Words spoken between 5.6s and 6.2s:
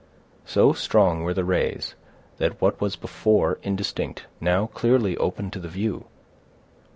view.